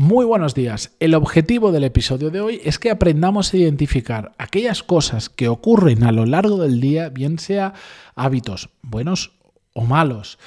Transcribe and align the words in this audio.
Muy 0.00 0.24
buenos 0.24 0.54
días. 0.54 0.92
El 1.00 1.12
objetivo 1.16 1.72
del 1.72 1.82
episodio 1.82 2.30
de 2.30 2.40
hoy 2.40 2.60
es 2.62 2.78
que 2.78 2.88
aprendamos 2.88 3.52
a 3.52 3.56
identificar 3.56 4.30
aquellas 4.38 4.84
cosas 4.84 5.28
que 5.28 5.48
ocurren 5.48 6.04
a 6.04 6.12
lo 6.12 6.24
largo 6.24 6.58
del 6.58 6.80
día, 6.80 7.08
bien 7.08 7.40
sea 7.40 7.74
hábitos 8.14 8.70
buenos 8.80 9.32
o 9.72 9.86
malos, 9.86 10.38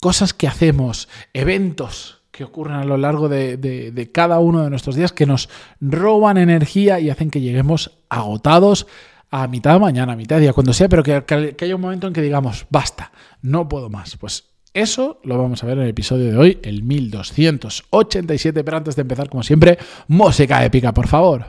cosas 0.00 0.32
que 0.32 0.48
hacemos, 0.48 1.10
eventos 1.34 2.22
que 2.30 2.44
ocurren 2.44 2.76
a 2.76 2.84
lo 2.86 2.96
largo 2.96 3.28
de, 3.28 4.10
cada 4.10 4.38
uno 4.38 4.64
de 4.64 4.70
nuestros 4.70 4.96
días 4.96 5.12
que 5.12 5.26
nos 5.26 5.50
roban 5.82 6.38
energía 6.38 6.98
y 6.98 7.10
hacen 7.10 7.30
que 7.30 7.42
lleguemos 7.42 7.98
agotados 8.08 8.86
a 9.30 9.48
mitad 9.48 9.74
de 9.74 9.80
mañana, 9.80 10.14
a 10.14 10.16
mitad 10.16 10.36
de 10.36 10.42
día, 10.44 10.54
cuando 10.54 10.72
sea, 10.72 10.88
pero 10.88 11.02
que, 11.02 11.22
que 11.26 11.62
haya 11.62 11.74
un 11.76 11.82
momento 11.82 12.06
en 12.06 12.14
que 12.14 12.22
digamos, 12.22 12.64
basta, 12.70 13.12
no 13.42 13.68
puedo 13.68 13.90
más. 13.90 14.16
Pues 14.16 14.51
eso 14.74 15.20
lo 15.24 15.38
vamos 15.38 15.62
a 15.62 15.66
ver 15.66 15.78
en 15.78 15.84
el 15.84 15.90
episodio 15.90 16.30
de 16.30 16.36
hoy, 16.36 16.58
el 16.62 16.82
1287. 16.82 18.64
Pero 18.64 18.76
antes 18.76 18.96
de 18.96 19.02
empezar, 19.02 19.28
como 19.28 19.42
siempre, 19.42 19.78
música 20.08 20.64
épica, 20.64 20.92
por 20.92 21.08
favor. 21.08 21.44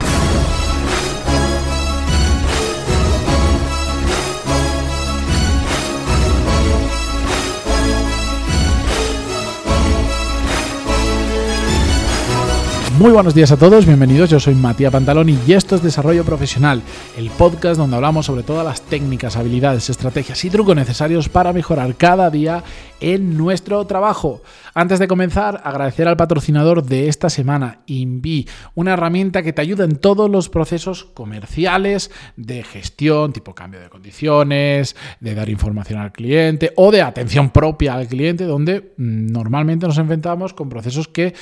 Muy 13.03 13.12
buenos 13.12 13.35
días 13.35 13.52
a 13.52 13.57
todos, 13.57 13.85
bienvenidos. 13.85 14.30
Yo 14.30 14.39
soy 14.39 14.55
Matías 14.55 14.93
Pantaloni 14.93 15.38
y 15.45 15.52
esto 15.52 15.75
es 15.75 15.84
Desarrollo 15.84 16.23
Profesional, 16.23 16.81
el 17.17 17.29
podcast 17.31 17.77
donde 17.77 17.98
hablamos 17.98 18.27
sobre 18.27 18.43
todas 18.43 18.63
las 18.66 18.81
técnicas, 18.81 19.35
habilidades, 19.35 19.89
estrategias 19.89 20.45
y 20.45 20.49
trucos 20.49 20.73
necesarios 20.73 21.27
para 21.27 21.52
mejorar 21.52 21.98
cada 21.98 22.29
día 22.29 22.63
en 23.02 23.38
nuestro 23.38 23.85
trabajo. 23.88 24.41
Antes 24.73 24.99
de 24.99 25.09
comenzar, 25.09 25.59
agradecer 25.66 26.07
al 26.07 26.16
patrocinador 26.16 26.81
de 26.81 27.09
esta 27.09 27.29
semana, 27.29 27.81
Invi, 27.88 28.48
una 28.73 28.93
herramienta 28.93 29.43
que 29.43 29.51
te 29.51 29.62
ayuda 29.62 29.84
en 29.84 29.98
todos 29.98 30.31
los 30.31 30.48
procesos 30.48 31.04
comerciales 31.04 32.10
de 32.38 32.63
gestión, 32.63 33.34
tipo 33.34 33.54
cambio 33.54 33.82
de 33.82 33.90
condiciones, 33.90 34.95
de 35.20 35.35
dar 35.35 35.49
información 35.49 35.99
al 35.99 36.13
cliente 36.13 36.71
o 36.77 36.90
de 36.90 37.01
atención 37.01 37.49
propia 37.49 37.95
al 37.95 38.07
cliente, 38.07 38.45
donde 38.45 38.93
mm, 38.95 39.27
normalmente 39.27 39.88
nos 39.88 39.98
enfrentamos 39.98 40.54
con 40.54 40.70
procesos 40.70 41.10
que 41.10 41.34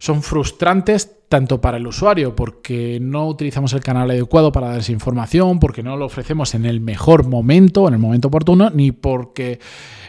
son 0.00 0.22
frustrantes 0.22 1.12
tanto 1.28 1.60
para 1.60 1.76
el 1.76 1.86
usuario 1.86 2.34
porque 2.34 2.98
no 3.00 3.28
utilizamos 3.28 3.72
el 3.74 3.80
canal 3.80 4.10
adecuado 4.10 4.50
para 4.50 4.70
dar 4.70 4.80
esa 4.80 4.90
información, 4.90 5.60
porque 5.60 5.84
no 5.84 5.96
lo 5.96 6.06
ofrecemos 6.06 6.54
en 6.54 6.64
el 6.64 6.80
mejor 6.80 7.28
momento, 7.28 7.86
en 7.86 7.94
el 7.94 8.00
momento 8.00 8.28
oportuno, 8.28 8.70
ni 8.70 8.90
porque, 8.90 9.60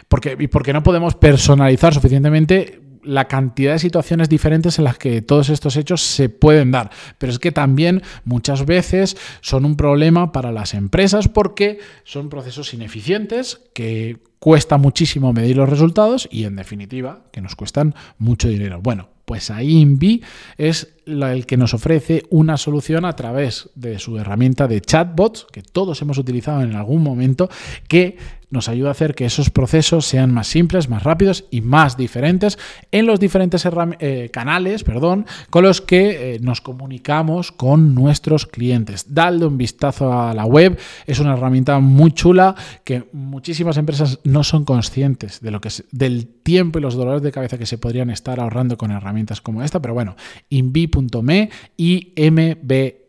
porque, 0.08 0.36
y 0.40 0.48
porque 0.48 0.72
no 0.72 0.82
podemos 0.82 1.14
personalizar 1.14 1.94
suficientemente 1.94 2.80
la 3.04 3.28
cantidad 3.28 3.72
de 3.72 3.78
situaciones 3.78 4.28
diferentes 4.28 4.78
en 4.78 4.84
las 4.84 4.96
que 4.96 5.22
todos 5.22 5.50
estos 5.50 5.76
hechos 5.76 6.02
se 6.02 6.28
pueden 6.28 6.70
dar. 6.70 6.90
Pero 7.18 7.32
es 7.32 7.38
que 7.38 7.52
también 7.52 8.02
muchas 8.24 8.64
veces 8.64 9.16
son 9.42 9.64
un 9.64 9.76
problema 9.76 10.32
para 10.32 10.52
las 10.52 10.74
empresas 10.74 11.28
porque 11.28 11.78
son 12.04 12.30
procesos 12.30 12.72
ineficientes 12.74 13.60
que 13.74 14.18
cuesta 14.42 14.76
muchísimo 14.76 15.32
medir 15.32 15.56
los 15.56 15.68
resultados 15.68 16.28
y 16.28 16.46
en 16.46 16.56
definitiva 16.56 17.20
que 17.30 17.40
nos 17.40 17.54
cuestan 17.54 17.94
mucho 18.18 18.48
dinero. 18.48 18.80
Bueno, 18.82 19.08
pues 19.24 19.52
ahí 19.52 19.78
Invi 19.78 20.20
es 20.58 20.94
el 21.06 21.46
que 21.46 21.56
nos 21.56 21.74
ofrece 21.74 22.24
una 22.28 22.56
solución 22.56 23.04
a 23.04 23.14
través 23.14 23.70
de 23.76 24.00
su 24.00 24.18
herramienta 24.18 24.66
de 24.66 24.80
chatbots, 24.80 25.46
que 25.52 25.62
todos 25.62 26.02
hemos 26.02 26.18
utilizado 26.18 26.62
en 26.62 26.74
algún 26.74 27.04
momento, 27.04 27.48
que 27.86 28.18
nos 28.52 28.68
ayuda 28.68 28.90
a 28.90 28.92
hacer 28.92 29.14
que 29.14 29.24
esos 29.24 29.48
procesos 29.48 30.04
sean 30.04 30.30
más 30.30 30.46
simples, 30.46 30.88
más 30.88 31.02
rápidos 31.02 31.46
y 31.50 31.62
más 31.62 31.96
diferentes 31.96 32.58
en 32.92 33.06
los 33.06 33.18
diferentes 33.18 33.66
eh, 33.98 34.28
canales 34.30 34.84
perdón, 34.84 35.26
con 35.48 35.64
los 35.64 35.80
que 35.80 36.34
eh, 36.34 36.38
nos 36.40 36.60
comunicamos 36.60 37.50
con 37.50 37.94
nuestros 37.94 38.46
clientes. 38.46 39.14
Dale 39.14 39.46
un 39.46 39.56
vistazo 39.56 40.12
a 40.12 40.34
la 40.34 40.44
web, 40.44 40.78
es 41.06 41.18
una 41.18 41.32
herramienta 41.32 41.78
muy 41.80 42.12
chula 42.12 42.54
que 42.84 43.04
muchísimas 43.12 43.78
empresas 43.78 44.20
no 44.32 44.42
son 44.44 44.64
conscientes 44.64 45.40
de 45.40 45.50
lo 45.50 45.60
que 45.60 45.68
es, 45.68 45.84
del 45.92 46.26
tiempo 46.26 46.78
y 46.78 46.82
los 46.82 46.94
dolores 46.94 47.22
de 47.22 47.30
cabeza 47.32 47.58
que 47.58 47.66
se 47.66 47.78
podrían 47.78 48.10
estar 48.10 48.40
ahorrando 48.40 48.76
con 48.76 48.90
herramientas 48.90 49.40
como 49.40 49.62
esta, 49.62 49.80
pero 49.80 49.94
bueno, 49.94 50.16
invi.me 50.48 51.50
y 51.76 52.12
mbee.me 52.16 53.02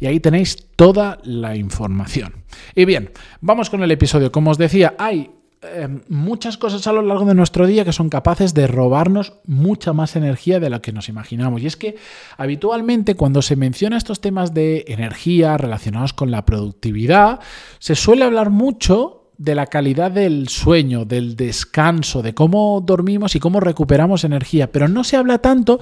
y 0.00 0.06
ahí 0.06 0.20
tenéis 0.20 0.68
toda 0.76 1.18
la 1.24 1.56
información. 1.56 2.44
Y 2.74 2.84
bien, 2.84 3.10
vamos 3.40 3.70
con 3.70 3.82
el 3.82 3.90
episodio. 3.90 4.32
Como 4.32 4.50
os 4.50 4.58
decía, 4.58 4.94
hay 4.98 5.30
em, 5.62 6.00
muchas 6.08 6.56
cosas 6.56 6.86
a 6.86 6.92
lo 6.92 7.02
largo 7.02 7.24
de 7.24 7.34
nuestro 7.34 7.66
día 7.66 7.84
que 7.84 7.92
son 7.92 8.08
capaces 8.08 8.54
de 8.54 8.66
robarnos 8.66 9.34
mucha 9.44 9.92
más 9.92 10.16
energía 10.16 10.60
de 10.60 10.70
lo 10.70 10.80
que 10.80 10.92
nos 10.92 11.08
imaginamos. 11.08 11.62
Y 11.62 11.66
es 11.66 11.76
que 11.76 11.96
habitualmente 12.36 13.14
cuando 13.14 13.42
se 13.42 13.56
menciona 13.56 13.96
estos 13.96 14.20
temas 14.20 14.54
de 14.54 14.84
energía 14.88 15.56
relacionados 15.56 16.12
con 16.12 16.30
la 16.30 16.44
productividad, 16.44 17.40
se 17.78 17.94
suele 17.94 18.24
hablar 18.24 18.50
mucho 18.50 19.17
de 19.38 19.54
la 19.54 19.66
calidad 19.66 20.10
del 20.10 20.48
sueño, 20.48 21.04
del 21.04 21.36
descanso, 21.36 22.22
de 22.22 22.34
cómo 22.34 22.82
dormimos 22.84 23.36
y 23.36 23.40
cómo 23.40 23.60
recuperamos 23.60 24.24
energía, 24.24 24.70
pero 24.70 24.88
no 24.88 25.04
se 25.04 25.16
habla 25.16 25.38
tanto 25.38 25.78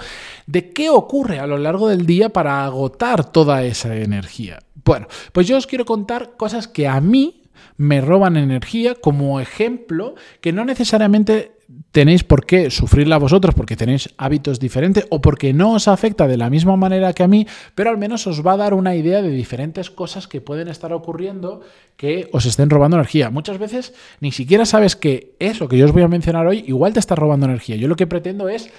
de 0.46 0.70
qué 0.70 0.90
ocurre 0.90 1.40
a 1.40 1.46
lo 1.46 1.56
largo 1.56 1.88
del 1.88 2.04
día 2.04 2.28
para 2.28 2.64
agotar 2.64 3.32
toda 3.32 3.64
esa 3.64 3.96
energía. 3.96 4.58
Bueno, 4.84 5.08
pues 5.32 5.48
yo 5.48 5.56
os 5.56 5.66
quiero 5.66 5.86
contar 5.86 6.36
cosas 6.36 6.68
que 6.68 6.86
a 6.86 7.00
mí 7.00 7.42
me 7.76 8.00
roban 8.00 8.36
energía 8.36 8.94
como 8.94 9.40
ejemplo 9.40 10.14
que 10.40 10.52
no 10.52 10.64
necesariamente 10.64 11.56
tenéis 11.90 12.24
por 12.24 12.46
qué 12.46 12.70
sufrirla 12.70 13.18
vosotros 13.18 13.54
porque 13.54 13.76
tenéis 13.76 14.14
hábitos 14.18 14.60
diferentes 14.60 15.06
o 15.10 15.20
porque 15.20 15.52
no 15.52 15.72
os 15.72 15.88
afecta 15.88 16.28
de 16.28 16.36
la 16.36 16.50
misma 16.50 16.76
manera 16.76 17.12
que 17.12 17.22
a 17.22 17.28
mí, 17.28 17.46
pero 17.74 17.90
al 17.90 17.98
menos 17.98 18.26
os 18.26 18.46
va 18.46 18.52
a 18.52 18.56
dar 18.56 18.74
una 18.74 18.94
idea 18.94 19.22
de 19.22 19.30
diferentes 19.30 19.90
cosas 19.90 20.28
que 20.28 20.40
pueden 20.40 20.68
estar 20.68 20.92
ocurriendo 20.92 21.62
que 21.96 22.28
os 22.32 22.46
estén 22.46 22.70
robando 22.70 22.96
energía. 22.96 23.30
Muchas 23.30 23.58
veces 23.58 23.94
ni 24.20 24.32
siquiera 24.32 24.66
sabes 24.66 24.94
que 24.94 25.34
eso 25.38 25.68
que 25.68 25.78
yo 25.78 25.86
os 25.86 25.92
voy 25.92 26.02
a 26.02 26.08
mencionar 26.08 26.46
hoy 26.46 26.64
igual 26.66 26.92
te 26.92 27.00
está 27.00 27.14
robando 27.14 27.46
energía. 27.46 27.76
Yo 27.76 27.88
lo 27.88 27.96
que 27.96 28.06
pretendo 28.06 28.48
es 28.48 28.70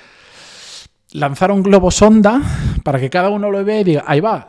lanzar 1.12 1.52
un 1.52 1.64
globo 1.64 1.92
sonda 1.92 2.42
para 2.84 3.00
que 3.00 3.10
cada 3.10 3.30
uno 3.30 3.52
lo 3.52 3.64
vea 3.64 3.82
y 3.82 3.84
diga, 3.84 4.04
ahí 4.08 4.20
va, 4.20 4.46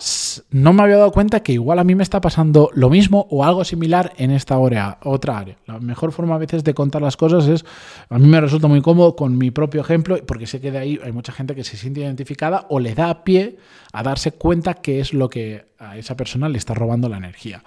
no 0.51 0.73
me 0.73 0.83
había 0.83 0.97
dado 0.97 1.13
cuenta 1.13 1.41
que 1.41 1.53
igual 1.53 1.79
a 1.79 1.85
mí 1.85 1.95
me 1.95 2.03
está 2.03 2.21
pasando 2.21 2.71
lo 2.75 2.91
mismo 2.91 3.27
o 3.31 3.45
algo 3.45 3.65
similar 3.65 4.13
en 4.17 4.31
esta 4.31 4.57
área, 4.57 4.99
otra 5.03 5.39
área. 5.39 5.57
La 5.67 5.79
mejor 5.79 6.13
forma 6.13 6.35
a 6.35 6.39
veces 6.39 6.65
de 6.65 6.75
contar 6.75 7.03
las 7.03 7.17
cosas 7.17 7.47
es, 7.47 7.65
a 8.09 8.19
mí 8.19 8.27
me 8.27 8.41
resulta 8.41 8.69
muy 8.69 8.81
cómodo 8.81 9.17
con 9.17 9.37
mi 9.37 9.51
propio 9.51 9.81
ejemplo, 9.81 10.19
porque 10.27 10.47
sé 10.47 10.61
que 10.61 10.71
de 10.71 10.79
ahí 10.79 11.01
hay 11.05 11.13
mucha 11.13 11.33
gente 11.33 11.55
que 11.55 11.65
se 11.65 11.77
siente 11.77 12.01
identificada 12.01 12.67
o 12.69 12.81
le 12.81 12.95
da 12.95 13.25
pie 13.25 13.59
a 13.93 14.03
darse 14.03 14.33
cuenta 14.33 14.75
qué 14.75 15.01
es 15.01 15.13
lo 15.13 15.29
que 15.29 15.67
a 15.79 15.97
esa 15.97 16.17
persona 16.17 16.49
le 16.49 16.59
está 16.59 16.75
robando 16.75 17.09
la 17.09 17.17
energía. 17.17 17.63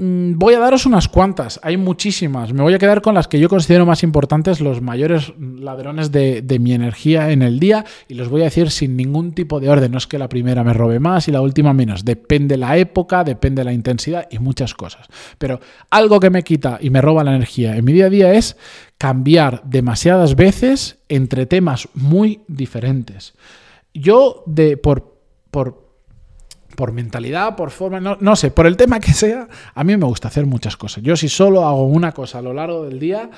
Mm, 0.00 0.38
voy 0.38 0.54
a 0.54 0.60
daros 0.60 0.86
unas 0.86 1.08
cuantas, 1.08 1.58
hay 1.60 1.76
muchísimas. 1.76 2.52
Me 2.52 2.62
voy 2.62 2.72
a 2.72 2.78
quedar 2.78 3.02
con 3.02 3.14
las 3.14 3.26
que 3.26 3.40
yo 3.40 3.48
considero 3.48 3.84
más 3.84 4.04
importantes, 4.04 4.60
los 4.60 4.80
mayores 4.80 5.32
ladrones 5.38 6.12
de, 6.12 6.58
mi 6.60 6.72
energía 6.72 7.32
en 7.32 7.42
el 7.42 7.58
día, 7.58 7.84
y 8.06 8.14
los 8.14 8.28
voy 8.28 8.42
a 8.42 8.44
decir 8.44 8.70
sin 8.70 8.96
ningún 8.96 9.32
tipo 9.32 9.58
de 9.58 9.68
orden. 9.68 9.90
No 9.90 9.98
es 9.98 10.06
que 10.06 10.18
la 10.18 10.28
primera 10.28 10.62
me 10.62 10.72
robe 10.72 11.00
más 11.00 11.26
y 11.26 11.32
la 11.32 11.40
última 11.40 11.72
menos. 11.72 12.04
Depende 12.04 12.56
la 12.56 12.76
época, 12.76 13.24
depende 13.24 13.64
la 13.64 13.72
intensidad 13.72 14.28
y 14.30 14.38
muchas 14.38 14.72
cosas. 14.72 15.08
Pero 15.36 15.58
algo 15.90 16.20
que 16.20 16.30
me 16.30 16.44
quita 16.44 16.78
y 16.80 16.90
me 16.90 17.00
roba 17.00 17.24
la 17.24 17.34
energía 17.34 17.76
en 17.76 17.84
mi 17.84 17.92
día 17.92 18.06
a 18.06 18.10
día 18.10 18.34
es 18.34 18.56
cambiar 18.98 19.62
demasiadas 19.64 20.36
veces 20.36 20.98
entre 21.08 21.46
temas 21.46 21.88
muy 21.94 22.40
diferentes. 22.46 23.34
Yo, 23.94 24.44
de, 24.46 24.76
por, 24.76 25.18
por 25.50 25.87
por 26.78 26.92
mentalidad, 26.92 27.56
por 27.56 27.72
forma, 27.72 27.98
no, 27.98 28.36
sé, 28.36 28.52
por 28.52 28.64
el 28.64 28.76
tema 28.76 29.00
que 29.00 29.12
sea, 29.12 29.48
a 29.74 29.82
mí 29.82 29.96
me 29.96 30.06
gusta 30.06 30.28
hacer 30.28 30.46
muchas 30.46 30.76
cosas. 30.76 31.02
Yo 31.02 31.16
si 31.16 31.28
solo 31.28 31.66
hago 31.66 31.84
una 31.86 32.12
cosa 32.12 32.38
a 32.38 32.42
lo 32.42 32.54
largo 32.54 32.84
del 32.84 33.00
día, 33.00 33.30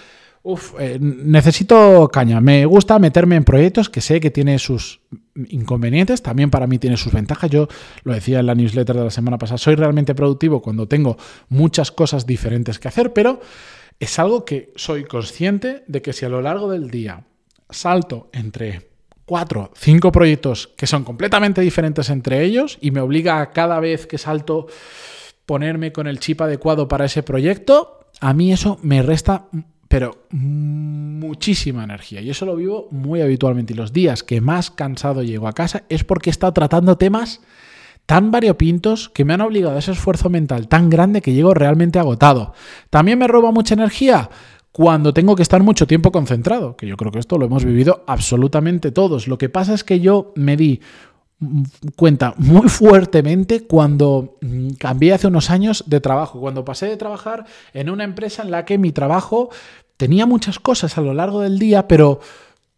eh, 0.78 0.98
necesito 1.00 2.10
caña. 2.12 2.42
Me 2.42 2.66
gusta 2.66 2.98
meterme 2.98 3.36
en 3.36 3.44
proyectos 3.44 3.88
que 3.88 4.02
sé 4.02 4.20
que 4.20 4.30
tiene 4.30 4.58
sus 4.58 5.00
inconvenientes, 5.48 6.20
también 6.20 6.50
para 6.50 6.66
mí 6.66 6.78
tiene 6.78 6.98
sus 6.98 7.14
ventajas. 7.14 7.48
Yo 7.48 7.66
lo 8.04 8.12
decía 8.12 8.40
en 8.40 8.46
la 8.46 8.54
newsletter 8.54 8.94
de 8.94 9.04
la 9.04 9.10
semana 9.10 9.38
pasada, 9.38 9.56
soy 9.56 9.74
realmente 9.74 10.14
productivo 10.14 10.60
cuando 10.60 10.86
tengo 10.86 11.16
muchas 11.48 11.90
cosas 11.90 12.26
diferentes 12.26 12.78
que 12.78 12.88
hacer, 12.88 13.14
pero 13.14 13.40
es 13.98 14.18
algo 14.18 14.44
que 14.44 14.70
soy 14.76 15.04
consciente 15.04 15.82
de 15.86 16.02
que 16.02 16.12
si 16.12 16.26
a 16.26 16.28
lo 16.28 16.42
largo 16.42 16.70
del 16.70 16.90
día 16.90 17.24
salto 17.70 18.28
entre 18.34 18.89
cuatro, 19.30 19.70
cinco 19.76 20.10
proyectos 20.10 20.72
que 20.76 20.88
son 20.88 21.04
completamente 21.04 21.60
diferentes 21.60 22.10
entre 22.10 22.42
ellos 22.42 22.78
y 22.80 22.90
me 22.90 23.00
obliga 23.00 23.40
a 23.40 23.52
cada 23.52 23.78
vez 23.78 24.08
que 24.08 24.18
salto 24.18 24.66
ponerme 25.46 25.92
con 25.92 26.08
el 26.08 26.18
chip 26.18 26.40
adecuado 26.40 26.88
para 26.88 27.04
ese 27.04 27.22
proyecto, 27.22 28.00
a 28.20 28.34
mí 28.34 28.52
eso 28.52 28.80
me 28.82 29.02
resta 29.02 29.46
pero 29.86 30.26
muchísima 30.30 31.84
energía. 31.84 32.20
Y 32.20 32.30
eso 32.30 32.44
lo 32.44 32.56
vivo 32.56 32.88
muy 32.90 33.20
habitualmente. 33.20 33.72
Y 33.72 33.76
los 33.76 33.92
días 33.92 34.24
que 34.24 34.40
más 34.40 34.72
cansado 34.72 35.22
llego 35.22 35.46
a 35.46 35.52
casa 35.52 35.84
es 35.88 36.02
porque 36.02 36.30
he 36.30 36.32
estado 36.32 36.52
tratando 36.52 36.98
temas 36.98 37.40
tan 38.06 38.32
variopintos 38.32 39.10
que 39.10 39.24
me 39.24 39.34
han 39.34 39.42
obligado 39.42 39.76
a 39.76 39.78
ese 39.78 39.92
esfuerzo 39.92 40.28
mental 40.28 40.66
tan 40.66 40.90
grande 40.90 41.22
que 41.22 41.34
llego 41.34 41.54
realmente 41.54 42.00
agotado. 42.00 42.52
También 42.88 43.20
me 43.20 43.28
roba 43.28 43.52
mucha 43.52 43.74
energía 43.74 44.28
cuando 44.72 45.12
tengo 45.12 45.34
que 45.34 45.42
estar 45.42 45.62
mucho 45.62 45.86
tiempo 45.86 46.12
concentrado, 46.12 46.76
que 46.76 46.86
yo 46.86 46.96
creo 46.96 47.10
que 47.10 47.18
esto 47.18 47.38
lo 47.38 47.46
hemos 47.46 47.64
vivido 47.64 48.04
absolutamente 48.06 48.92
todos. 48.92 49.26
Lo 49.26 49.38
que 49.38 49.48
pasa 49.48 49.74
es 49.74 49.82
que 49.82 50.00
yo 50.00 50.32
me 50.36 50.56
di 50.56 50.80
cuenta 51.96 52.34
muy 52.36 52.68
fuertemente 52.68 53.66
cuando 53.66 54.36
mm, 54.42 54.72
cambié 54.78 55.14
hace 55.14 55.26
unos 55.26 55.50
años 55.50 55.84
de 55.86 56.00
trabajo, 56.00 56.40
cuando 56.40 56.64
pasé 56.64 56.86
de 56.86 56.96
trabajar 56.96 57.46
en 57.72 57.88
una 57.88 58.04
empresa 58.04 58.42
en 58.42 58.50
la 58.50 58.64
que 58.64 58.78
mi 58.78 58.92
trabajo 58.92 59.48
tenía 59.96 60.26
muchas 60.26 60.58
cosas 60.58 60.98
a 60.98 61.00
lo 61.00 61.14
largo 61.14 61.40
del 61.40 61.58
día, 61.58 61.88
pero 61.88 62.20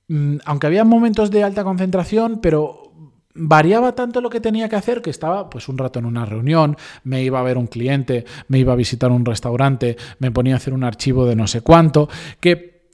mm, 0.08 0.36
aunque 0.44 0.66
había 0.68 0.84
momentos 0.84 1.30
de 1.30 1.42
alta 1.42 1.64
concentración, 1.64 2.40
pero 2.40 2.91
variaba 3.34 3.94
tanto 3.94 4.20
lo 4.20 4.30
que 4.30 4.40
tenía 4.40 4.68
que 4.68 4.76
hacer 4.76 5.02
que 5.02 5.10
estaba 5.10 5.48
pues 5.48 5.68
un 5.68 5.78
rato 5.78 5.98
en 5.98 6.06
una 6.06 6.24
reunión, 6.24 6.76
me 7.04 7.22
iba 7.22 7.40
a 7.40 7.42
ver 7.42 7.58
un 7.58 7.66
cliente, 7.66 8.24
me 8.48 8.58
iba 8.58 8.72
a 8.72 8.76
visitar 8.76 9.10
un 9.10 9.24
restaurante, 9.24 9.96
me 10.18 10.30
ponía 10.30 10.54
a 10.54 10.56
hacer 10.56 10.74
un 10.74 10.84
archivo 10.84 11.26
de 11.26 11.36
no 11.36 11.46
sé 11.46 11.60
cuánto, 11.62 12.08
que 12.40 12.90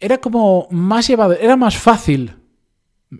era 0.00 0.18
como 0.18 0.66
más 0.70 1.06
llevado, 1.08 1.34
era 1.34 1.56
más 1.56 1.76
fácil 1.76 2.36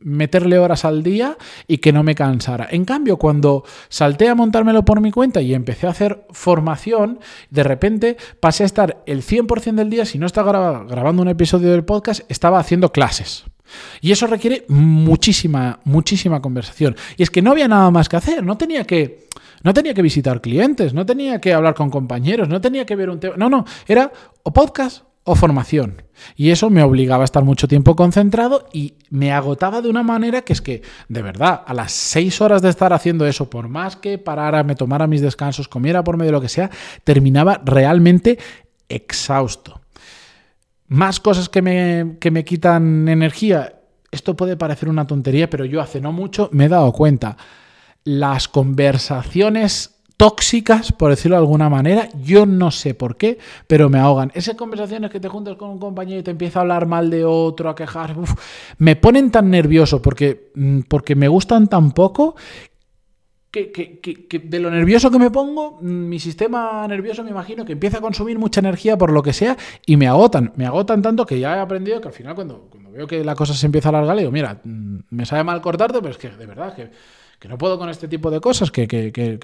meterle 0.03 0.59
horas 0.59 0.85
al 0.85 1.03
día 1.03 1.37
y 1.67 1.79
que 1.79 1.93
no 1.93 2.03
me 2.03 2.15
cansara. 2.15 2.67
En 2.71 2.85
cambio, 2.85 3.17
cuando 3.17 3.65
salté 3.89 4.29
a 4.29 4.35
montármelo 4.35 4.85
por 4.85 5.01
mi 5.01 5.11
cuenta 5.11 5.41
y 5.41 5.55
empecé 5.55 5.87
a 5.87 5.91
hacer 5.91 6.27
formación, 6.31 7.21
de 7.51 7.63
repente 7.63 8.17
pasé 8.41 8.65
a 8.65 8.67
estar 8.67 9.03
el 9.07 9.23
100% 9.23 9.75
del 9.75 9.91
día, 9.91 10.05
si 10.05 10.19
no 10.19 10.27
estaba 10.27 10.85
grabando 10.85 11.23
un 11.23 11.29
episodio 11.29 11.71
del 11.71 11.85
podcast, 11.85 12.23
estaba 12.29 12.59
haciendo 12.59 12.93
clases. 12.93 13.45
Y 14.01 14.13
eso 14.13 14.27
requiere 14.27 14.65
muchísima, 14.69 15.81
muchísima 15.85 16.41
conversación. 16.41 16.97
Y 17.17 17.23
es 17.23 17.31
que 17.31 17.43
no 17.43 17.53
había 17.53 17.69
nada 17.69 17.91
más 17.91 18.09
que 18.09 18.17
hacer, 18.17 18.45
no 18.45 18.57
tenía 18.57 18.85
que, 18.85 19.29
no 19.63 19.73
tenía 19.73 19.95
que 19.95 20.03
visitar 20.03 20.41
clientes, 20.41 20.95
no 20.95 21.07
tenía 21.07 21.41
que 21.41 21.55
hablar 21.55 21.75
con 21.75 21.91
compañeros, 21.91 22.49
no 22.49 22.61
tenía 22.61 22.85
que 22.85 22.97
ver 22.97 23.11
un 23.11 23.21
tema. 23.21 23.37
No, 23.37 23.49
no, 23.49 23.65
era 23.87 24.13
o 24.43 24.53
podcast 24.53 25.05
o 25.25 25.35
formación. 25.35 26.03
Y 26.37 26.51
eso 26.51 26.71
me 26.71 26.83
obligaba 26.83 27.25
a 27.25 27.25
estar 27.25 27.45
mucho 27.45 27.67
tiempo 27.67 27.97
concentrado 27.97 28.69
y 28.73 28.95
me 29.11 29.33
agotaba 29.33 29.81
de 29.81 29.89
una 29.89 30.03
manera 30.03 30.43
que 30.43 30.53
es 30.53 30.61
que, 30.61 30.83
de 31.09 31.23
verdad, 31.23 31.63
a 31.67 31.75
las 31.75 31.93
seis 31.93 32.41
horas 32.41 32.63
de 32.63 32.69
estar 32.69 32.93
haciendo 32.93 33.27
eso, 33.27 33.49
por 33.49 33.69
más 33.69 33.97
que 33.97 34.19
parara, 34.19 34.63
me 34.63 34.77
tomara 34.77 35.07
mis 35.07 35.23
descansos, 35.23 35.67
comiera 35.67 36.05
por 36.05 36.19
medio 36.19 36.29
de 36.29 36.37
lo 36.37 36.41
que 36.41 36.49
sea, 36.49 36.71
terminaba 37.05 37.61
realmente 37.65 38.39
exhausto. 38.89 39.81
Más 40.89 41.21
cosas 41.21 41.49
que 41.49 41.63
me, 41.63 42.17
que 42.21 42.31
me 42.31 42.45
quitan 42.45 43.09
energía. 43.09 43.81
Esto 44.11 44.37
puede 44.37 44.57
parecer 44.57 44.89
una 44.89 45.07
tontería, 45.07 45.51
pero 45.51 45.65
yo 45.65 45.81
hace 45.81 46.01
no 46.01 46.13
mucho 46.13 46.49
me 46.53 46.67
he 46.67 46.69
dado 46.69 46.93
cuenta. 46.93 47.37
Las 48.05 48.49
conversaciones 48.49 49.95
tóxicas, 50.17 50.93
por 50.93 51.11
decirlo 51.11 51.37
de 51.37 51.43
alguna 51.43 51.69
manera. 51.69 52.09
Yo 52.23 52.47
no 52.47 52.71
sé 52.71 52.95
por 52.95 53.17
qué, 53.17 53.39
pero 53.67 53.89
me 53.89 53.99
ahogan. 53.99 54.31
Esas 54.35 54.55
conversaciones 54.55 55.11
que 55.11 55.21
te 55.21 55.29
juntas 55.29 55.57
con 55.57 55.71
un 55.71 55.79
compañero 55.79 56.21
y 56.21 56.23
te 56.23 56.31
empieza 56.31 56.61
a 56.61 56.63
hablar 56.63 56.87
mal 56.87 57.11
de 57.11 57.25
otro, 57.25 57.69
a 57.69 57.75
quejar, 57.75 58.15
me 58.79 58.97
ponen 58.97 59.31
tan 59.31 59.51
nervioso 59.51 60.01
porque, 60.01 60.51
mm, 60.55 60.81
porque 60.89 61.15
me 61.15 61.29
gustan 61.29 61.69
tan 61.69 61.93
poco 61.93 62.37
que, 63.63 64.01
que, 64.01 64.39
de 64.39 64.61
lo 64.61 64.71
nervioso 64.71 65.11
que 65.11 65.19
me 65.19 65.31
pongo, 65.31 65.79
mm, 65.81 65.87
mi 65.87 66.19
sistema 66.19 66.87
nervioso 66.89 67.23
me 67.23 67.31
imagino 67.31 67.65
que 67.65 67.73
empieza 67.73 67.99
a 67.99 68.01
consumir 68.01 68.39
mucha 68.39 68.61
energía 68.61 68.99
por 68.99 69.13
lo 69.13 69.23
que 69.23 69.33
sea 69.33 69.57
y 69.87 69.97
me 69.97 70.09
agotan. 70.09 70.53
Me 70.57 70.67
agotan 70.67 71.03
tanto 71.03 71.25
que 71.25 71.39
ya 71.39 71.57
he 71.57 71.61
aprendido 71.61 72.01
que 72.01 72.09
al 72.09 72.15
final 72.15 72.35
cuando, 72.35 72.69
cuando 72.71 72.91
veo 72.91 73.07
que 73.07 73.25
la 73.25 73.35
cosa 73.35 73.55
se 73.55 73.67
empieza 73.67 73.89
a 73.89 73.91
alargar, 73.91 74.17
le 74.17 74.23
digo, 74.23 74.33
mira, 74.33 74.61
mm, 74.63 74.99
me 75.11 75.27
sabe 75.27 75.45
mal 75.45 75.61
cortarte, 75.61 75.99
pero 76.01 76.11
es 76.11 76.19
que 76.19 76.31
de 76.31 76.47
verdad 76.47 76.75
que 76.75 76.91
que 77.45 77.49
no 77.49 77.59
puedo 77.59 77.79
con 77.79 77.91
este 77.91 78.09
tipo 78.09 78.31
de 78.31 78.41
cosas, 78.41 78.71
que, 78.71 78.87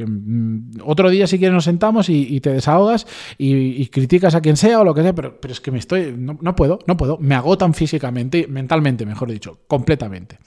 mm, 0.06 0.80
otro 0.84 1.10
día 1.10 1.26
si 1.26 1.38
quieres 1.38 1.52
nos 1.52 1.64
sentamos 1.64 2.08
y, 2.08 2.40
te 2.40 2.48
desahogas 2.48 3.06
y, 3.36 3.86
criticas 3.88 4.34
a 4.34 4.40
quien 4.40 4.56
sea 4.56 4.80
o 4.80 4.84
lo 4.84 4.94
que 4.94 5.02
sea, 5.02 5.14
pero, 5.14 5.38
pero 5.38 5.52
es 5.52 5.60
que 5.60 5.70
me 5.70 5.78
estoy, 5.78 6.14
no, 6.16 6.56
puedo, 6.56 6.78
no 6.86 6.96
puedo, 6.96 7.18
me 7.18 7.34
agotan 7.34 7.74
físicamente, 7.74 8.46
mentalmente, 8.48 9.04
mejor 9.04 9.30
dicho, 9.30 9.58
completamente. 9.66 10.38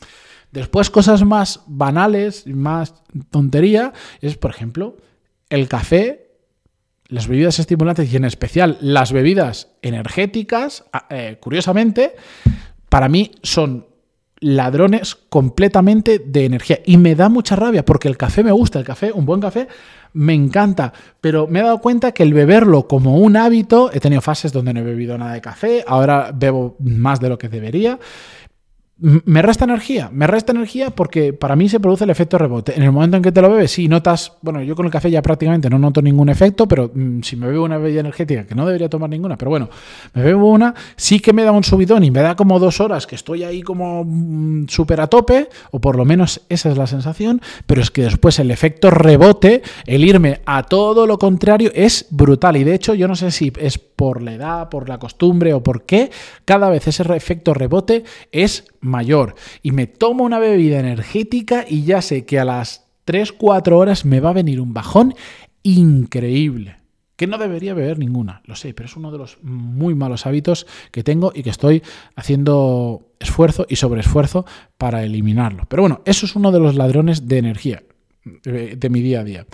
Después 0.54 0.92
cosas 0.92 1.26
más 1.26 1.62
banales, 1.66 2.46
más 2.46 2.94
tontería, 3.32 3.92
es 4.22 4.38
por 4.38 4.52
ejemplo 4.52 4.98
el 5.50 5.68
café, 5.68 6.30
las 7.08 7.28
bebidas 7.28 7.58
estimulantes 7.58 8.14
y 8.14 8.18
en 8.18 8.26
especial 8.26 8.78
las 8.80 9.12
bebidas 9.12 9.70
energéticas, 9.82 10.86
eh, 11.10 11.38
curiosamente, 11.40 12.16
para 12.88 13.10
mí 13.10 13.32
son 13.42 13.88
ladrones 14.42 15.16
completamente 15.16 16.20
de 16.20 16.46
energía. 16.46 16.82
Y 16.86 16.98
me 16.98 17.16
da 17.16 17.30
mucha 17.30 17.56
rabia 17.56 17.84
porque 17.84 18.08
el 18.08 18.18
café 18.18 18.44
me 18.44 18.52
gusta, 18.52 18.78
el 18.78 18.86
café, 18.86 19.12
un 19.12 19.26
buen 19.26 19.42
café, 19.42 19.68
me 20.14 20.36
encanta. 20.36 20.94
Pero 21.20 21.48
me 21.48 21.62
he 21.62 21.64
dado 21.64 21.80
cuenta 21.80 22.12
que 22.12 22.22
el 22.22 22.34
beberlo 22.34 22.88
como 22.88 23.18
un 23.18 23.38
hábito, 23.38 23.90
he 23.92 24.00
tenido 24.00 24.22
fases 24.22 24.52
donde 24.54 24.72
no 24.74 24.82
he 24.82 24.84
bebido 24.84 25.18
nada 25.18 25.34
de 25.34 25.42
café, 25.42 25.84
ahora 25.88 26.32
bebo 26.32 26.76
más 26.80 27.20
de 27.20 27.30
lo 27.30 27.40
que 27.40 27.50
debería 27.50 27.98
me 29.04 29.42
resta 29.42 29.66
energía, 29.66 30.10
me 30.14 30.28
resta 30.28 30.54
energía 30.54 30.90
porque 30.90 31.34
para 31.34 31.58
mí 31.58 31.68
se 31.68 31.82
produce 31.82 32.06
el 32.06 32.10
efecto 32.10 32.38
rebote. 32.38 32.74
En 32.74 32.84
el 32.84 32.92
momento 32.94 33.18
en 33.18 33.24
que 33.24 33.34
te 33.34 33.42
lo 33.42 33.50
bebes, 33.50 33.72
sí 33.72 33.90
notas, 33.90 34.32
bueno, 34.42 34.64
yo 34.64 34.78
con 34.78 34.86
el 34.86 34.92
café 34.94 35.12
ya 35.12 35.22
prácticamente 35.22 35.70
no 35.70 35.78
noto 35.78 36.02
ningún 36.02 36.30
efecto, 36.30 36.70
pero 36.70 36.90
mm, 36.94 37.22
si 37.22 37.36
me 37.36 37.48
bebo 37.48 37.66
una 37.66 37.78
bebida 37.78 38.00
energética, 38.00 38.46
que 38.46 38.56
no 38.56 38.66
debería 38.66 38.88
tomar 38.88 39.10
ninguna, 39.10 39.38
pero 39.38 39.52
bueno, 39.52 39.70
me 40.14 40.24
bebo 40.24 40.50
una, 40.50 40.74
sí 40.96 41.20
que 41.20 41.34
me 41.34 41.44
da 41.44 41.52
un 41.52 41.66
subidón 41.66 42.06
y 42.06 42.12
me 42.12 42.22
da 42.22 42.38
como 42.38 42.60
dos 42.60 42.80
horas 42.80 43.06
que 43.06 43.16
estoy 43.16 43.44
ahí 43.44 43.62
como 43.62 44.06
mm, 44.06 44.68
súper 44.70 45.02
a 45.02 45.08
tope, 45.08 45.50
o 45.72 45.82
por 45.82 45.98
lo 45.98 46.06
menos 46.06 46.40
esa 46.48 46.72
es 46.72 46.78
la 46.78 46.88
sensación, 46.88 47.42
pero 47.68 47.82
es 47.82 47.92
que 47.92 48.04
después 48.04 48.40
el 48.40 48.52
efecto 48.52 48.90
rebote, 48.90 49.64
el 49.86 50.06
irme 50.06 50.40
a 50.46 50.64
todo 50.64 51.06
lo 51.08 51.20
contrario, 51.20 51.72
es 51.76 52.08
brutal. 52.10 52.56
Y 52.56 52.64
de 52.64 52.76
hecho, 52.76 52.94
yo 52.94 53.10
no 53.10 53.16
sé 53.16 53.32
si 53.32 53.52
es 53.60 53.78
por 53.78 54.22
la 54.22 54.34
edad, 54.34 54.70
por 54.70 54.88
la 54.88 54.98
costumbre 54.98 55.54
o 55.54 55.62
por 55.62 55.84
qué, 55.84 56.10
cada 56.46 56.70
vez 56.70 56.88
ese 56.88 57.04
efecto 57.16 57.54
rebote 57.54 58.04
es 58.32 58.66
mayor. 58.84 59.36
Y 59.62 59.72
me 59.72 59.88
tomo 59.88 60.24
una 60.24 60.40
bebida 60.40 60.80
energética 60.80 61.66
y 61.68 61.84
ya 61.84 62.02
sé 62.02 62.26
que 62.26 62.40
a 62.40 62.46
las 62.46 62.88
3-4 63.08 63.72
horas 63.74 64.06
me 64.06 64.20
va 64.20 64.30
a 64.30 64.34
venir 64.34 64.62
un 64.62 64.74
bajón 64.74 65.16
increíble. 65.64 66.78
Que 67.16 67.28
no 67.28 67.38
debería 67.38 67.74
beber 67.74 68.00
ninguna, 68.00 68.42
lo 68.46 68.56
sé, 68.56 68.74
pero 68.74 68.88
es 68.88 68.98
uno 68.98 69.12
de 69.12 69.20
los 69.20 69.38
muy 69.44 69.94
malos 69.94 70.26
hábitos 70.26 70.66
que 70.92 71.04
tengo 71.04 71.32
y 71.34 71.44
que 71.44 71.52
estoy 71.52 71.84
haciendo 72.16 73.12
esfuerzo 73.20 73.66
y 73.70 73.76
sobreesfuerzo 73.76 74.46
para 74.78 75.04
eliminarlo. 75.04 75.64
Pero 75.70 75.84
bueno, 75.84 76.02
eso 76.06 76.26
es 76.26 76.36
uno 76.36 76.52
de 76.52 76.60
los 76.60 76.76
ladrones 76.76 77.28
de 77.28 77.38
energía 77.38 77.84
de 78.44 78.90
mi 78.90 79.02
día 79.02 79.20
a 79.20 79.24
día. 79.24 79.46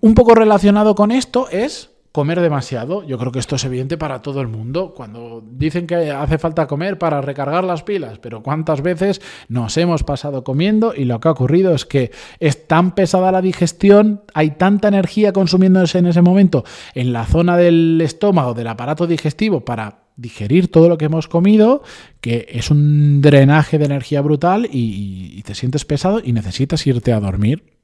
Un 0.00 0.14
poco 0.14 0.34
relacionado 0.34 0.94
con 0.94 1.12
esto 1.12 1.48
es 1.48 1.90
comer 2.12 2.40
demasiado. 2.40 3.04
Yo 3.04 3.18
creo 3.18 3.32
que 3.32 3.38
esto 3.38 3.56
es 3.56 3.64
evidente 3.64 3.96
para 3.96 4.22
todo 4.22 4.40
el 4.40 4.48
mundo. 4.48 4.92
Cuando 4.96 5.42
dicen 5.44 5.86
que 5.86 6.10
hace 6.10 6.38
falta 6.38 6.66
comer 6.66 6.98
para 6.98 7.20
recargar 7.20 7.64
las 7.64 7.82
pilas, 7.82 8.18
pero 8.18 8.42
cuántas 8.42 8.82
veces 8.82 9.20
nos 9.48 9.76
hemos 9.76 10.02
pasado 10.02 10.44
comiendo 10.44 10.92
y 10.94 11.04
lo 11.04 11.20
que 11.20 11.28
ha 11.28 11.32
ocurrido 11.32 11.74
es 11.74 11.84
que 11.84 12.10
es 12.40 12.66
tan 12.66 12.94
pesada 12.94 13.32
la 13.32 13.42
digestión, 13.42 14.22
hay 14.34 14.52
tanta 14.52 14.88
energía 14.88 15.32
consumiéndose 15.32 15.98
en 15.98 16.06
ese 16.06 16.22
momento 16.22 16.64
en 16.94 17.12
la 17.12 17.26
zona 17.26 17.56
del 17.56 18.00
estómago, 18.00 18.54
del 18.54 18.68
aparato 18.68 19.06
digestivo 19.06 19.64
para 19.64 20.00
digerir 20.16 20.70
todo 20.70 20.88
lo 20.88 20.98
que 20.98 21.06
hemos 21.06 21.28
comido, 21.28 21.82
que 22.20 22.46
es 22.50 22.70
un 22.70 23.22
drenaje 23.22 23.78
de 23.78 23.86
energía 23.86 24.20
brutal 24.20 24.68
y, 24.70 25.42
te 25.42 25.54
sientes 25.54 25.84
pesado 25.84 26.20
y 26.22 26.32
necesitas 26.32 26.86
irte 26.86 27.12
a 27.12 27.20
dormir. 27.20 27.79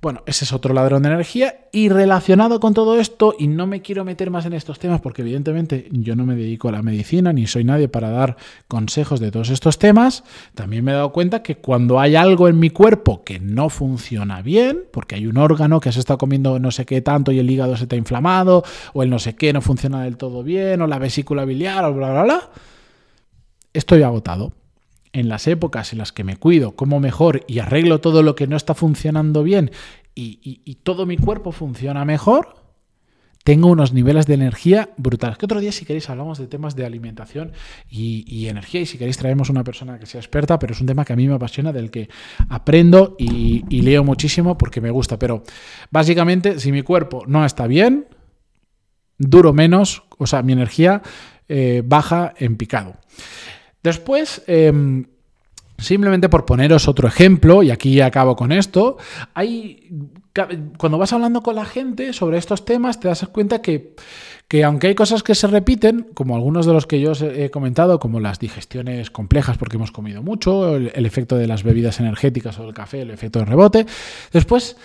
Bueno, 0.00 0.22
ese 0.26 0.44
es 0.44 0.52
otro 0.52 0.72
ladrón 0.74 1.02
de 1.02 1.08
energía. 1.08 1.68
Y 1.72 1.88
relacionado 1.88 2.60
con 2.60 2.72
todo 2.72 3.00
esto, 3.00 3.34
y 3.36 3.48
no 3.48 3.66
me 3.66 3.82
quiero 3.82 4.04
meter 4.04 4.30
más 4.30 4.46
en 4.46 4.52
estos 4.52 4.78
temas 4.78 5.00
porque 5.00 5.22
evidentemente 5.22 5.88
yo 5.90 6.14
no 6.14 6.24
me 6.24 6.36
dedico 6.36 6.68
a 6.68 6.72
la 6.72 6.82
medicina 6.82 7.32
ni 7.32 7.48
soy 7.48 7.64
nadie 7.64 7.88
para 7.88 8.10
dar 8.10 8.36
consejos 8.68 9.18
de 9.18 9.32
todos 9.32 9.50
estos 9.50 9.78
temas, 9.78 10.22
también 10.54 10.84
me 10.84 10.92
he 10.92 10.94
dado 10.94 11.12
cuenta 11.12 11.42
que 11.42 11.56
cuando 11.56 11.98
hay 11.98 12.14
algo 12.14 12.48
en 12.48 12.60
mi 12.60 12.70
cuerpo 12.70 13.24
que 13.24 13.40
no 13.40 13.70
funciona 13.70 14.40
bien, 14.40 14.84
porque 14.92 15.16
hay 15.16 15.26
un 15.26 15.36
órgano 15.36 15.80
que 15.80 15.90
se 15.90 15.98
está 15.98 16.16
comiendo 16.16 16.60
no 16.60 16.70
sé 16.70 16.86
qué 16.86 17.02
tanto 17.02 17.32
y 17.32 17.40
el 17.40 17.50
hígado 17.50 17.76
se 17.76 17.84
está 17.84 17.96
inflamado, 17.96 18.62
o 18.92 19.02
el 19.02 19.10
no 19.10 19.18
sé 19.18 19.34
qué 19.34 19.52
no 19.52 19.60
funciona 19.60 20.04
del 20.04 20.16
todo 20.16 20.44
bien, 20.44 20.80
o 20.80 20.86
la 20.86 20.98
vesícula 20.98 21.44
biliar, 21.44 21.84
o 21.84 21.92
bla, 21.92 22.10
bla, 22.12 22.22
bla, 22.22 22.50
estoy 23.72 24.02
agotado 24.02 24.52
en 25.18 25.28
las 25.28 25.46
épocas 25.46 25.92
en 25.92 25.98
las 25.98 26.12
que 26.12 26.24
me 26.24 26.36
cuido, 26.36 26.76
como 26.76 27.00
mejor 27.00 27.44
y 27.46 27.58
arreglo 27.58 28.00
todo 28.00 28.22
lo 28.22 28.34
que 28.34 28.46
no 28.46 28.56
está 28.56 28.74
funcionando 28.74 29.42
bien 29.42 29.70
y, 30.20 30.78
todo 30.82 31.06
mi 31.06 31.16
cuerpo 31.16 31.52
funciona 31.52 32.04
mejor, 32.04 32.56
tengo 33.44 33.68
unos 33.68 33.92
niveles 33.92 34.26
de 34.26 34.34
energía 34.34 34.90
brutales. 34.96 35.38
Que 35.38 35.46
otro 35.46 35.60
día, 35.60 35.72
si 35.72 35.84
queréis, 35.84 36.10
hablamos 36.10 36.38
de 36.38 36.48
temas 36.48 36.74
de 36.74 36.84
alimentación 36.84 37.52
y, 37.88 38.46
energía. 38.46 38.80
Y 38.80 38.86
si 38.86 38.98
queréis, 38.98 39.16
traemos 39.16 39.48
una 39.48 39.64
persona 39.64 39.98
que 39.98 40.06
sea 40.06 40.20
experta, 40.20 40.58
pero 40.58 40.72
es 40.74 40.80
un 40.80 40.86
tema 40.86 41.04
que 41.04 41.12
a 41.12 41.16
mí 41.16 41.28
me 41.28 41.34
apasiona, 41.34 41.72
del 41.72 41.90
que 41.90 42.08
aprendo 42.48 43.16
y, 43.18 43.62
leo 43.80 44.02
muchísimo 44.02 44.58
porque 44.58 44.80
me 44.80 44.90
gusta. 44.90 45.18
Pero 45.18 45.44
básicamente, 45.90 46.58
si 46.58 46.72
mi 46.72 46.82
cuerpo 46.82 47.24
no 47.26 47.44
está 47.44 47.66
bien, 47.66 48.08
duro 49.18 49.52
menos, 49.52 50.02
o 50.18 50.26
sea, 50.26 50.42
mi 50.42 50.52
energía 50.52 51.02
eh, 51.48 51.82
baja 51.84 52.34
en 52.38 52.56
picado. 52.56 52.96
Después, 53.88 54.42
em, 54.46 55.06
Simplemente 55.80 56.28
por 56.28 56.44
poneros 56.44 56.88
otro 56.88 57.06
ejemplo, 57.06 57.62
y 57.62 57.70
aquí 57.70 58.00
acabo 58.00 58.34
con 58.34 58.50
esto, 58.50 58.96
hay, 59.32 60.10
cuando 60.76 60.98
vas 60.98 61.12
hablando 61.12 61.40
con 61.40 61.54
la 61.54 61.64
gente 61.64 62.12
sobre 62.12 62.36
estos 62.36 62.64
temas, 62.64 62.98
te 62.98 63.06
das 63.06 63.24
cuenta 63.28 63.62
que, 63.62 63.94
que 64.48 64.64
aunque 64.64 64.88
hay 64.88 64.96
cosas 64.96 65.22
que 65.22 65.36
se 65.36 65.46
repiten, 65.46 66.08
como 66.14 66.34
algunos 66.34 66.66
de 66.66 66.72
los 66.72 66.88
que 66.88 66.98
yo 67.00 67.12
os 67.12 67.22
he 67.22 67.52
comentado, 67.52 68.00
como 68.00 68.18
las 68.18 68.40
digestiones 68.40 69.12
complejas 69.12 69.56
porque 69.56 69.76
hemos 69.76 69.92
comido 69.92 70.20
mucho, 70.20 70.74
el, 70.74 70.90
el 70.96 71.06
efecto 71.06 71.36
de 71.36 71.46
las 71.46 71.62
bebidas 71.62 72.00
energéticas 72.00 72.58
o 72.58 72.66
el 72.66 72.74
café, 72.74 73.02
el 73.02 73.12
efecto 73.12 73.38
de 73.38 73.44
rebote, 73.44 73.86
después 74.32 74.76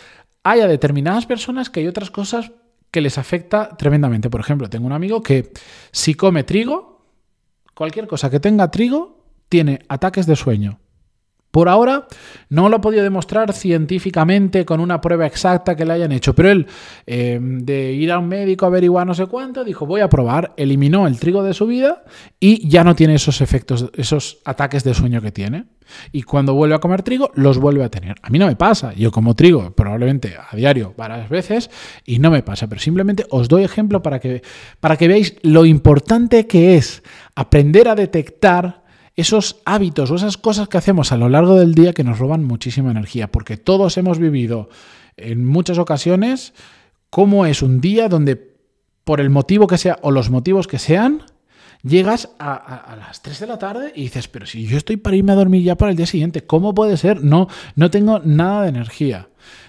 hay 0.44 0.60
a 0.60 0.68
determinadas 0.68 1.26
personas 1.26 1.72
que 1.72 1.80
hay 1.80 1.88
otras 1.88 2.12
cosas 2.12 2.52
que 2.92 3.02
les 3.02 3.18
afecta 3.18 3.76
tremendamente. 3.78 4.30
Por 4.30 4.42
ejemplo, 4.42 4.70
tengo 4.70 4.86
un 4.86 4.94
amigo 4.94 5.24
que 5.24 5.52
si 5.92 6.14
come 6.14 6.44
trigo, 6.44 6.93
cualquier 7.74 8.08
cosa 8.08 8.30
que 8.30 8.40
tenga 8.40 8.72
trigo, 8.72 9.24
tiene 9.50 9.80
ataques 9.88 10.26
de 10.26 10.36
sueño. 10.36 10.80
Por 11.54 11.70
ahora 11.70 12.08
no 12.50 12.68
lo 12.68 12.78
ha 12.78 12.82
podido 12.82 13.04
demostrar 13.04 13.54
científicamente 13.54 14.66
con 14.66 14.80
una 14.80 15.00
prueba 15.00 15.28
exacta 15.28 15.76
que 15.76 15.86
le 15.86 15.94
hayan 15.94 16.12
hecho, 16.12 16.34
pero 16.34 16.50
él, 16.50 16.66
eh, 17.06 17.40
de 17.40 17.92
ir 17.94 18.12
a 18.12 18.18
un 18.18 18.28
médico 18.28 18.66
a 18.66 18.70
averiguar 18.70 19.06
no 19.06 19.14
sé 19.14 19.28
cuánto, 19.28 19.64
dijo 19.64 19.86
voy 19.86 20.02
a 20.02 20.10
probar, 20.10 20.56
eliminó 20.58 21.06
el 21.06 21.20
trigo 21.20 21.44
de 21.44 21.54
su 21.54 21.68
vida 21.68 22.06
y 22.40 22.68
ya 22.68 22.84
no 22.84 22.96
tiene 22.96 23.14
esos 23.14 23.40
efectos, 23.40 23.92
esos 23.94 24.40
ataques 24.46 24.84
de 24.84 24.96
sueño 24.96 25.22
que 25.22 25.32
tiene. 25.32 25.66
Y 26.12 26.24
cuando 26.24 26.56
vuelve 26.56 26.74
a 26.74 26.80
comer 26.80 27.04
trigo, 27.04 27.30
los 27.36 27.60
vuelve 27.60 27.84
a 27.84 27.90
tener. 27.90 28.16
A 28.24 28.32
mí 28.32 28.40
no 28.40 28.48
me 28.48 28.56
pasa, 28.56 28.94
yo 28.94 29.12
como 29.12 29.36
trigo 29.36 29.76
probablemente 29.76 30.36
a 30.36 30.56
diario 30.56 30.96
varias 30.98 31.30
veces 31.30 31.70
y 32.04 32.18
no 32.18 32.32
me 32.32 32.42
pasa, 32.42 32.68
pero 32.68 32.82
simplemente 32.82 33.28
os 33.30 33.48
doy 33.48 33.64
ejemplo 33.64 34.02
para 34.02 34.20
que, 34.20 34.42
para 34.80 34.98
que 34.98 35.08
veáis 35.08 35.36
lo 35.44 35.66
importante 35.66 36.48
que 36.48 36.78
es 36.78 37.04
aprender 37.36 37.88
a 37.88 37.96
detectar 37.96 38.84
esos 39.16 39.62
hábitos 39.66 40.10
o 40.10 40.16
esas 40.16 40.38
cosas 40.38 40.68
que 40.68 40.78
hacemos 40.78 41.12
a 41.12 41.18
lo 41.18 41.30
largo 41.30 41.56
del 41.56 41.76
día 41.76 41.94
que 41.94 42.04
nos 42.04 42.20
roban 42.20 42.44
muchísima 42.44 42.92
energía, 42.92 43.32
porque 43.32 43.58
todos 43.58 43.98
hemos 43.98 44.20
vivido 44.20 44.70
en 45.18 45.46
muchas 45.46 45.78
ocasiones 45.78 46.54
cómo 47.10 47.46
es 47.46 47.62
un 47.62 47.80
día 47.80 48.10
donde 48.10 48.54
por 49.04 49.20
el 49.20 49.30
motivo 49.30 49.68
que 49.68 49.78
sea 49.78 50.00
o 50.02 50.12
los 50.12 50.30
motivos 50.30 50.68
que 50.68 50.80
sean, 50.80 51.24
llegas 51.84 52.30
a, 52.40 52.96
las 52.98 53.22
3 53.22 53.40
de 53.42 53.48
la 53.48 53.60
tarde 53.60 53.92
y 53.96 54.04
dices, 54.04 54.28
pero 54.28 54.46
si 54.46 54.66
yo 54.66 54.78
estoy 54.78 54.98
para 54.98 55.16
irme 55.16 55.34
a 55.34 55.36
dormir 55.36 55.62
ya 55.62 55.76
para 55.76 55.92
el 55.92 55.98
día 55.98 56.06
siguiente, 56.06 56.46
¿cómo 56.46 56.74
puede 56.74 56.98
ser? 56.98 57.24
No, 57.24 57.48
no 57.76 57.92
tengo 57.92 58.20
nada 58.20 58.64
de 58.64 58.70
energía. 58.70 59.28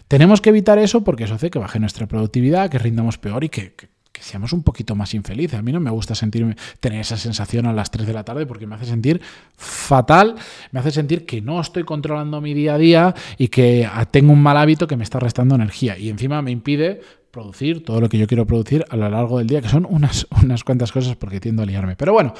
Tenemos 0.09 0.41
que 0.41 0.51
evitar 0.51 0.79
eso 0.79 1.03
porque 1.03 1.25
eso 1.25 1.35
hace 1.35 1.51
que 1.51 1.59
baje 1.59 1.81
nuestra 1.81 2.07
productividad, 2.07 2.71
que 2.71 2.79
rindamos 2.79 3.19
peor 3.19 3.43
y 3.45 3.49
que, 3.49 3.75
que 3.75 3.89
seamos 4.23 4.53
un 4.53 4.63
poquito 4.63 4.95
más 4.95 5.15
infelices. 5.15 5.59
A 5.59 5.63
mí 5.63 5.73
no 5.73 5.81
me 5.81 5.91
gusta 5.91 6.15
sentirme, 6.15 6.57
tener 6.81 7.01
esa 7.01 7.17
sensación 7.17 7.67
a 7.67 7.73
las 7.73 7.91
3 7.91 8.07
de 8.07 8.13
la 8.13 8.25
tarde 8.25 8.47
porque 8.47 8.67
me 8.67 8.75
hace 8.75 8.87
sentir 8.87 9.21
fatal, 9.57 10.37
me 10.71 10.81
hace 10.81 10.91
sentir 10.91 11.27
que 11.27 11.41
no 11.41 11.61
estoy 11.61 11.85
controlando 11.85 12.41
mi 12.41 12.55
día 12.55 12.75
a 12.75 12.79
día 12.79 13.15
y 13.39 13.49
que 13.49 13.89
tengo 14.11 14.33
un 14.33 14.43
mal 14.43 14.57
hábito 14.57 14.87
que 14.87 14.97
me 14.97 15.05
está 15.05 15.21
restando 15.21 15.55
energía 15.55 15.99
y 15.99 16.09
encima 16.09 16.43
me 16.43 16.51
impide 16.51 17.01
producir 17.35 17.85
todo 17.85 18.01
lo 18.01 18.09
que 18.09 18.17
yo 18.17 18.29
quiero 18.29 18.47
producir 18.47 18.85
a 18.89 18.97
lo 18.97 19.09
largo 19.11 19.39
del 19.39 19.49
día, 19.49 19.61
que 19.61 19.69
son 19.69 19.87
unas, 19.91 20.27
unas 20.43 20.63
cuantas 20.63 20.93
cosas 20.93 21.17
porque 21.17 21.41
tiendo 21.41 21.63
a 21.63 21.67
liarme. 21.67 21.97
Pero 21.97 22.13
bueno, 22.13 22.33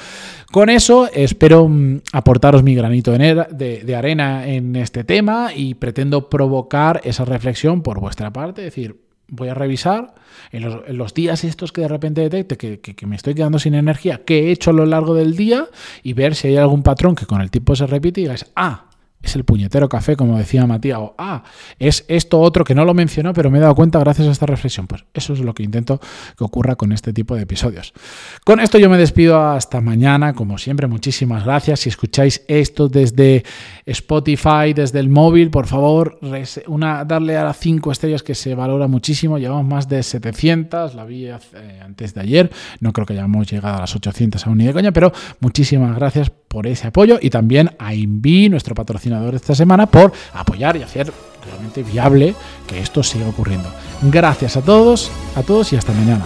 con 0.51 0.69
eso 0.69 1.09
espero 1.13 1.67
mm, 1.67 1.99
aportaros 2.13 2.63
mi 2.63 2.75
granito 2.75 3.11
de, 3.11 3.83
de 3.85 3.95
arena 3.95 4.47
en 4.47 4.75
este 4.77 5.03
tema 5.03 5.51
y 5.53 5.73
pretendo 5.73 6.29
provocar 6.29 7.01
esa 7.03 7.25
reflexión 7.25 7.81
por 7.81 7.99
vuestra 7.99 8.31
parte, 8.31 8.61
decir, 8.61 9.04
voy 9.27 9.49
a 9.49 9.53
revisar 9.53 10.13
en 10.51 10.97
los, 10.97 11.13
días 11.13 11.43
estos 11.43 11.71
que 11.71 11.81
de 11.81 11.87
repente 11.87 12.21
detecte 12.21 12.79
que, 12.79 13.07
me 13.07 13.15
estoy 13.15 13.35
quedando 13.35 13.59
sin 13.59 13.73
energía, 13.73 14.21
qué 14.25 14.47
he 14.47 14.51
hecho 14.51 14.69
a 14.69 14.73
lo 14.73 14.85
largo 14.85 15.15
del 15.15 15.35
día 15.35 15.67
y 16.03 16.13
ver 16.13 16.35
si 16.35 16.49
hay 16.49 16.57
algún 16.57 16.83
patrón 16.83 17.15
que 17.15 17.25
con 17.25 17.41
el 17.41 17.51
tiempo 17.51 17.75
se 17.75 17.87
repite 17.87 18.21
y 18.21 18.23
digáis, 18.23 18.45
ah, 18.55 18.85
es 19.25 19.35
el 19.35 19.43
puñetero 19.43 19.89
café, 19.89 20.15
como 20.15 20.37
decía 20.37 20.65
Matías, 20.65 20.99
o 20.99 21.15
ah, 21.17 21.43
es 21.79 22.05
esto 22.07 22.39
otro 22.39 22.63
que 22.63 22.75
no 22.75 22.85
lo 22.85 22.93
mencionó, 22.93 23.33
pero 23.33 23.49
me 23.49 23.57
he 23.57 23.61
dado 23.61 23.75
cuenta 23.75 23.99
gracias 23.99 24.27
a 24.27 24.31
esta 24.31 24.45
reflexión. 24.45 24.87
Pues 24.87 25.05
eso 25.13 25.33
es 25.33 25.39
lo 25.39 25.53
que 25.53 25.63
intento 25.63 25.99
que 26.37 26.43
ocurra 26.43 26.75
con 26.75 26.91
este 26.91 27.13
tipo 27.13 27.35
de 27.35 27.43
episodios. 27.43 27.93
Con 28.43 28.59
esto 28.59 28.77
yo 28.77 28.89
me 28.89 28.97
despido 28.97 29.43
hasta 29.43 29.81
mañana, 29.81 30.33
como 30.33 30.57
siempre, 30.57 30.87
muchísimas 30.87 31.43
gracias. 31.43 31.81
Si 31.81 31.89
escucháis 31.89 32.43
esto 32.47 32.87
desde 32.87 33.43
Spotify, 33.85 34.73
desde 34.73 34.99
el 34.99 35.09
móvil, 35.09 35.49
por 35.49 35.67
favor, 35.67 36.19
una, 36.67 37.03
darle 37.05 37.37
a 37.37 37.43
las 37.43 37.57
5 37.57 37.91
estrellas 37.91 38.23
que 38.23 38.35
se 38.35 38.55
valora 38.55 38.87
muchísimo. 38.87 39.37
Llevamos 39.37 39.65
más 39.65 39.89
de 39.89 40.03
700, 40.03 40.95
la 40.95 41.05
vi 41.05 41.29
antes 41.83 42.13
de 42.13 42.21
ayer, 42.21 42.51
no 42.79 42.93
creo 42.93 43.05
que 43.05 43.13
hayamos 43.13 43.49
llegado 43.49 43.77
a 43.77 43.81
las 43.81 43.95
800 43.95 44.45
aún 44.45 44.57
ni 44.59 44.65
de 44.65 44.73
coña, 44.73 44.91
pero 44.91 45.11
muchísimas 45.39 45.95
gracias 45.95 46.31
por 46.55 46.67
ese 46.67 46.87
apoyo 46.87 47.19
y 47.21 47.29
también 47.29 47.71
a 47.79 47.93
Invi, 47.93 48.47
nuestro 48.47 48.73
patrocinador 48.73 49.35
esta 49.35 49.53
semana, 49.53 49.87
por 49.87 50.13
apoyar 50.31 50.77
y 50.77 50.83
hacer 50.83 51.11
realmente 51.45 51.83
viable 51.83 52.33
que 52.65 52.79
esto 52.79 53.03
siga 53.03 53.27
ocurriendo. 53.27 53.69
Gracias 54.03 54.55
a 54.55 54.61
todos, 54.61 55.11
a 55.35 55.43
todos 55.43 55.73
y 55.73 55.75
hasta 55.75 55.91
mañana. 55.91 56.23